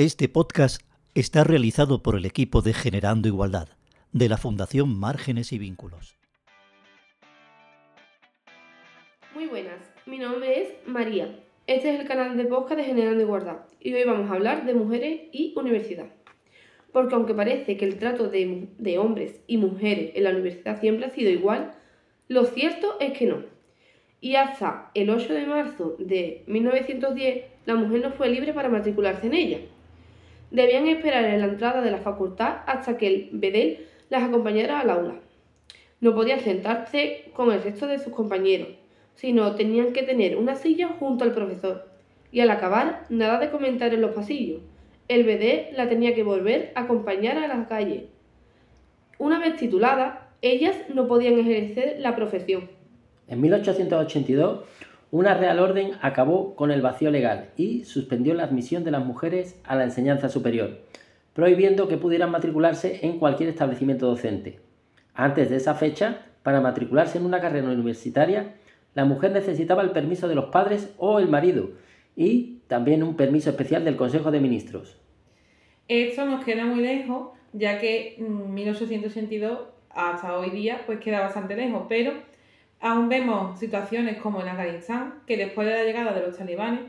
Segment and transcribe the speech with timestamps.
[0.00, 0.80] Este podcast
[1.14, 3.68] está realizado por el equipo de Generando Igualdad,
[4.12, 6.16] de la Fundación Márgenes y Vínculos.
[9.34, 11.38] Muy buenas, mi nombre es María.
[11.66, 14.72] Este es el canal de podcast de Generando Igualdad y hoy vamos a hablar de
[14.72, 16.06] mujeres y universidad.
[16.94, 21.04] Porque aunque parece que el trato de, de hombres y mujeres en la universidad siempre
[21.04, 21.74] ha sido igual,
[22.26, 23.42] lo cierto es que no.
[24.22, 29.26] Y hasta el 8 de marzo de 1910, la mujer no fue libre para matricularse
[29.26, 29.58] en ella.
[30.50, 34.90] Debían esperar en la entrada de la facultad hasta que el bedel las acompañara al
[34.90, 35.14] aula.
[36.00, 38.68] No podían sentarse con el resto de sus compañeros,
[39.14, 41.88] sino tenían que tener una silla junto al profesor.
[42.32, 44.60] Y al acabar, nada de comentar en los pasillos.
[45.08, 48.06] El bedel la tenía que volver a acompañar a la calle.
[49.18, 52.70] Una vez titulada, ellas no podían ejercer la profesión.
[53.28, 54.60] En 1882,
[55.12, 59.60] una Real Orden acabó con el vacío legal y suspendió la admisión de las mujeres
[59.64, 60.82] a la enseñanza superior,
[61.32, 64.60] prohibiendo que pudieran matricularse en cualquier establecimiento docente.
[65.14, 68.54] Antes de esa fecha, para matricularse en una carrera universitaria,
[68.94, 71.70] la mujer necesitaba el permiso de los padres o el marido
[72.16, 75.00] y también un permiso especial del Consejo de Ministros.
[75.88, 79.58] Esto nos queda muy lejos, ya que 1882
[79.90, 82.12] hasta hoy día pues queda bastante lejos, pero
[82.80, 86.80] Aún vemos situaciones como en Afganistán, que después de la llegada de los talibanes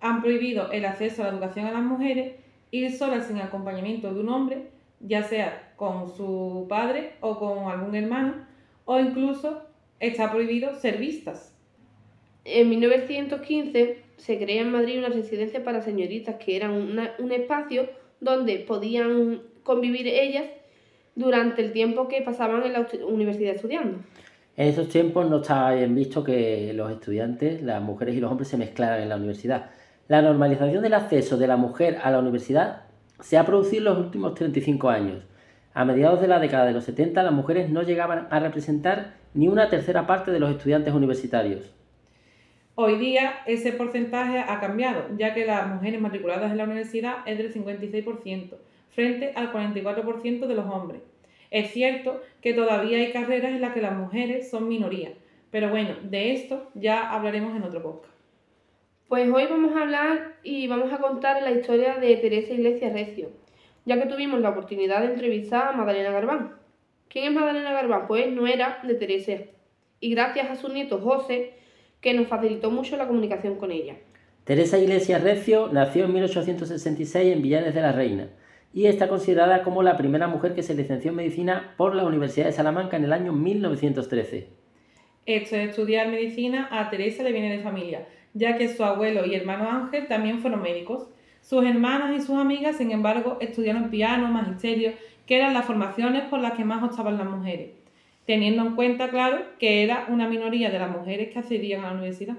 [0.00, 2.34] han prohibido el acceso a la educación a las mujeres,
[2.70, 4.66] ir solas sin acompañamiento de un hombre,
[5.00, 8.34] ya sea con su padre o con algún hermano,
[8.84, 9.62] o incluso
[10.00, 11.54] está prohibido ser vistas.
[12.44, 17.88] En 1915 se crea en Madrid una residencia para señoritas que era un espacio
[18.20, 20.44] donde podían convivir ellas
[21.14, 23.98] durante el tiempo que pasaban en la universidad estudiando.
[24.58, 28.48] En esos tiempos no estaba bien visto que los estudiantes, las mujeres y los hombres
[28.48, 29.70] se mezclaran en la universidad.
[30.08, 32.82] La normalización del acceso de la mujer a la universidad
[33.20, 35.22] se ha producido en los últimos 35 años.
[35.74, 39.46] A mediados de la década de los 70 las mujeres no llegaban a representar ni
[39.46, 41.72] una tercera parte de los estudiantes universitarios.
[42.74, 47.38] Hoy día ese porcentaje ha cambiado, ya que las mujeres matriculadas en la universidad es
[47.38, 48.56] del 56%,
[48.90, 51.02] frente al 44% de los hombres.
[51.50, 55.12] Es cierto que todavía hay carreras en las que las mujeres son minoría,
[55.50, 58.12] pero bueno, de esto ya hablaremos en otro podcast.
[59.08, 63.30] Pues hoy vamos a hablar y vamos a contar la historia de Teresa Iglesias Recio,
[63.86, 66.56] ya que tuvimos la oportunidad de entrevistar a Madalena Garbán.
[67.08, 68.06] ¿Quién es Madalena Garbán?
[68.06, 69.32] Pues no era de Teresa,
[70.00, 71.54] y gracias a su nieto José,
[72.02, 73.96] que nos facilitó mucho la comunicación con ella.
[74.44, 78.28] Teresa Iglesias Recio nació en 1866 en Villanes de la Reina
[78.72, 82.46] y está considerada como la primera mujer que se licenció en medicina por la Universidad
[82.46, 84.48] de Salamanca en el año 1913.
[85.26, 89.34] Esto de estudiar medicina a Teresa le viene de familia, ya que su abuelo y
[89.34, 91.08] hermano Ángel también fueron médicos.
[91.40, 94.92] Sus hermanas y sus amigas, sin embargo, estudiaron piano, magisterio,
[95.26, 97.72] que eran las formaciones por las que más optaban las mujeres,
[98.26, 101.94] teniendo en cuenta, claro, que era una minoría de las mujeres que accedían a la
[101.94, 102.36] universidad.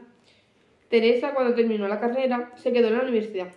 [0.89, 3.49] Teresa, cuando terminó la carrera, se quedó en la universidad,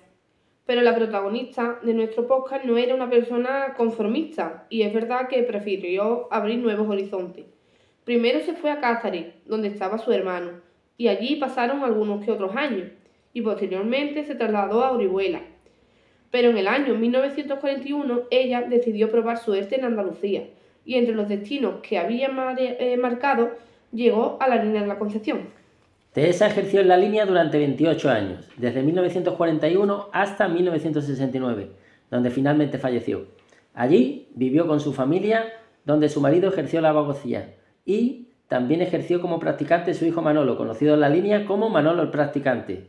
[0.66, 5.42] pero la protagonista de nuestro podcast no era una persona conformista y es verdad que
[5.42, 7.46] prefirió abrir nuevos horizontes.
[8.04, 10.60] Primero se fue a Cáceres, donde estaba su hermano,
[10.96, 12.88] y allí pasaron algunos que otros años,
[13.32, 15.42] y posteriormente se trasladó a Orihuela.
[16.30, 20.48] Pero en el año 1941 ella decidió probar suerte en Andalucía,
[20.84, 23.52] y entre los destinos que había eh, marcado
[23.92, 25.48] llegó a la línea de la Concepción.
[26.12, 31.70] Teresa ejerció en la línea durante 28 años, desde 1941 hasta 1969,
[32.10, 33.28] donde finalmente falleció.
[33.72, 35.46] Allí vivió con su familia,
[35.86, 37.54] donde su marido ejerció la abogacía,
[37.86, 42.10] y también ejerció como practicante su hijo Manolo, conocido en la línea como Manolo el
[42.10, 42.88] practicante.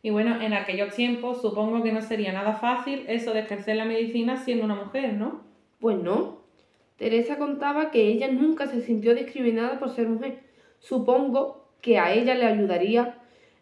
[0.00, 3.84] Y bueno, en aquellos tiempos supongo que no sería nada fácil eso de ejercer la
[3.84, 5.42] medicina siendo una mujer, ¿no?
[5.78, 6.38] Pues no.
[6.96, 10.38] Teresa contaba que ella nunca se sintió discriminada por ser mujer.
[10.78, 13.14] Supongo que a ella le ayudaría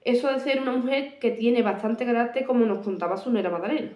[0.04, 3.92] eso de ser una mujer que tiene bastante carácter como nos contaba su nera Magdalena.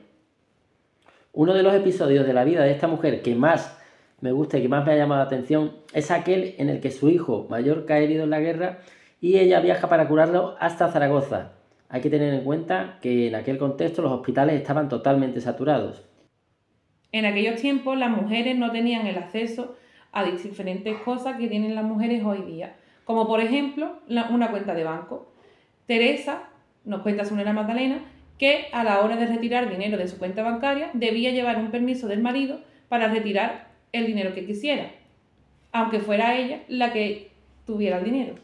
[1.33, 3.79] Uno de los episodios de la vida de esta mujer que más
[4.21, 6.91] me gusta y que más me ha llamado la atención es aquel en el que
[6.91, 8.79] su hijo mayor cae herido en la guerra
[9.21, 11.53] y ella viaja para curarlo hasta Zaragoza.
[11.91, 16.05] Hay que tener en cuenta que en aquel contexto los hospitales estaban totalmente saturados.
[17.13, 19.77] En aquellos tiempos las mujeres no tenían el acceso
[20.13, 22.75] a diferentes cosas que tienen las mujeres hoy día
[23.09, 25.33] como por ejemplo una cuenta de banco.
[25.87, 26.51] Teresa,
[26.85, 28.01] nos cuenta su nena Magdalena,
[28.37, 32.07] que a la hora de retirar dinero de su cuenta bancaria debía llevar un permiso
[32.07, 32.61] del marido
[32.91, 34.91] para retirar el dinero que quisiera,
[35.73, 37.31] aunque fuera ella la que
[37.65, 38.35] tuviera el dinero.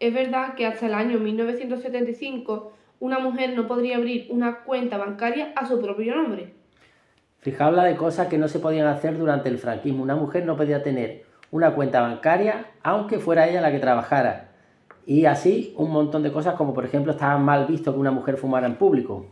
[0.00, 5.52] Es verdad que hasta el año 1975 una mujer no podría abrir una cuenta bancaria
[5.54, 6.54] a su propio nombre.
[7.40, 10.02] Fijaos la de cosas que no se podían hacer durante el franquismo.
[10.02, 14.48] Una mujer no podía tener una cuenta bancaria aunque fuera ella la que trabajara.
[15.06, 18.36] Y así un montón de cosas como por ejemplo estaba mal visto que una mujer
[18.36, 19.26] fumara en público.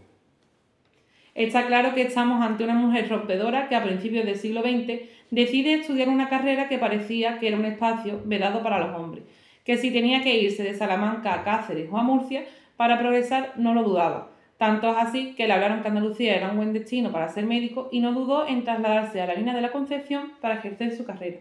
[1.35, 5.01] Está claro que estamos ante una mujer rompedora que a principios del siglo XX
[5.31, 9.25] decide estudiar una carrera que parecía que era un espacio vedado para los hombres,
[9.65, 12.45] que si tenía que irse de Salamanca a Cáceres o a Murcia
[12.77, 14.31] para progresar no lo dudaba.
[14.59, 17.89] Tanto es así que le hablaron que Andalucía era un buen destino para ser médico
[17.91, 21.39] y no dudó en trasladarse a la línea de la Concepción para ejercer su carrera.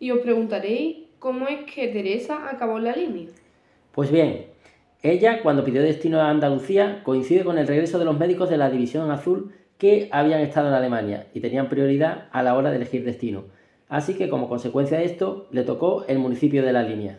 [0.00, 3.28] Y os preguntaréis cómo es que Teresa acabó en la línea.
[3.92, 4.46] Pues bien,
[5.02, 8.70] ella, cuando pidió destino a Andalucía, coincide con el regreso de los médicos de la
[8.70, 13.04] División Azul que habían estado en Alemania y tenían prioridad a la hora de elegir
[13.04, 13.44] destino.
[13.90, 17.18] Así que como consecuencia de esto, le tocó el municipio de la línea.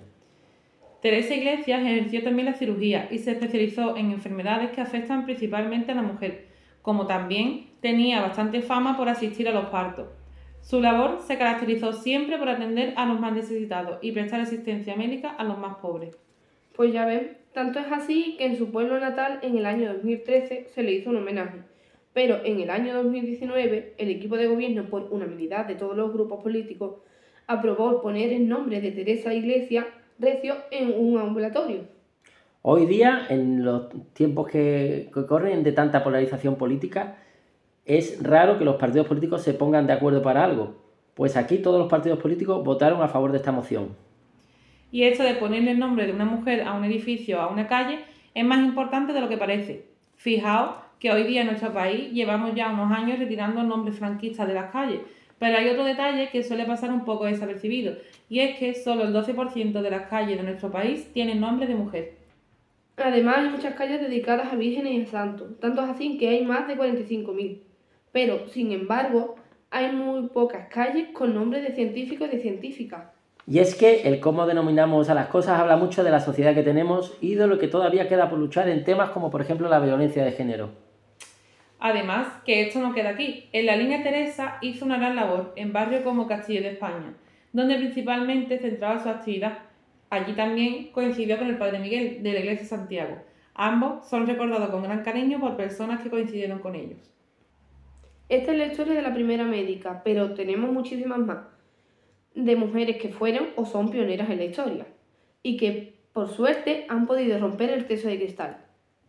[1.04, 5.96] Teresa Iglesias ejerció también la cirugía y se especializó en enfermedades que afectan principalmente a
[5.96, 6.48] la mujer,
[6.82, 10.08] como también tenía bastante fama por asistir a los partos.
[10.62, 15.30] Su labor se caracterizó siempre por atender a los más necesitados y prestar asistencia médica
[15.30, 16.16] a los más pobres.
[16.76, 20.68] Pues ya ven, tanto es así que en su pueblo natal en el año 2013
[20.70, 21.60] se le hizo un homenaje.
[22.14, 26.42] Pero en el año 2019 el equipo de gobierno, por unanimidad de todos los grupos
[26.42, 26.98] políticos,
[27.48, 29.86] aprobó poner el nombre de Teresa Iglesias
[30.20, 31.80] Recio en un ambulatorio.
[32.62, 37.18] Hoy día, en los tiempos que, que corren de tanta polarización política,
[37.98, 40.76] es raro que los partidos políticos se pongan de acuerdo para algo.
[41.14, 43.90] Pues aquí todos los partidos políticos votaron a favor de esta moción.
[44.94, 47.68] Y esto de ponerle el nombre de una mujer a un edificio o a una
[47.68, 48.00] calle
[48.34, 49.88] es más importante de lo que parece.
[50.16, 54.54] Fijaos que hoy día en nuestro país llevamos ya unos años retirando nombres franquistas de
[54.54, 55.02] las calles,
[55.38, 57.96] pero hay otro detalle que suele pasar un poco desapercibido,
[58.30, 61.76] y es que solo el 12% de las calles de nuestro país tienen nombre de
[61.76, 62.14] mujer.
[62.96, 66.46] Además, hay muchas calles dedicadas a vírgenes y a santos, tanto es así que hay
[66.46, 67.71] más de 45.000.
[68.12, 69.36] Pero, sin embargo,
[69.70, 73.04] hay muy pocas calles con nombres de científicos y de científicas.
[73.48, 76.64] Y es que el cómo denominamos a las cosas habla mucho de la sociedad que
[76.64, 79.80] tenemos y de lo que todavía queda por luchar en temas como por ejemplo la
[79.80, 80.70] violencia de género.
[81.80, 83.50] Además, que esto no queda aquí.
[83.54, 87.16] En la línea Teresa hizo una gran labor en barrios como Castillo de España,
[87.54, 89.58] donde principalmente centraba su actividad.
[90.12, 93.18] Allí también coincidió con el Padre Miguel de la Iglesia de Santiago.
[93.56, 97.00] Ambos son recordados con gran cariño por personas que coincidieron con ellos.
[98.32, 101.40] Esta es la historia de la primera médica, pero tenemos muchísimas más
[102.34, 104.86] de mujeres que fueron o son pioneras en la historia
[105.44, 108.56] y que, por suerte, han podido romper el techo de cristal.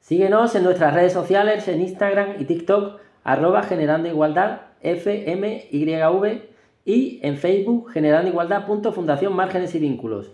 [0.00, 6.42] Síguenos en nuestras redes sociales, en Instagram y TikTok, arroba generando igualdad, FMYV,
[6.84, 10.32] y en Facebook, generando igualdad, fundación márgenes y vínculos.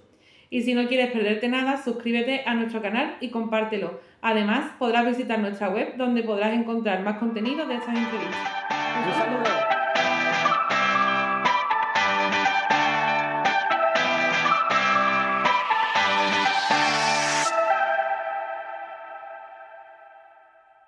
[0.48, 4.00] Y si no quieres perderte nada, suscríbete a nuestro canal y compártelo.
[4.22, 8.77] Además, podrás visitar nuestra web donde podrás encontrar más contenido de estas entrevistas.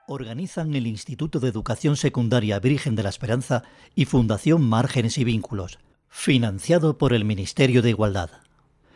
[0.06, 3.62] Organizan el Instituto de Educación Secundaria Virgen de la Esperanza
[3.94, 5.78] y Fundación Márgenes y Vínculos,
[6.08, 8.30] financiado por el Ministerio de Igualdad.